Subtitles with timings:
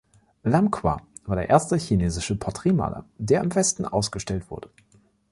[0.41, 4.71] Lam Qua war der erste chinesische Portraitmaler, der im Westen ausgestellt wurde.